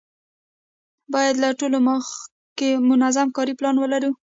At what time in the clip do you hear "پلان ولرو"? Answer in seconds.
3.59-4.11